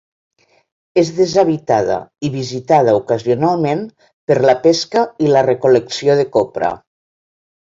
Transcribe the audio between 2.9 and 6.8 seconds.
ocasionalment per la pesca i la recol·lecció de copra.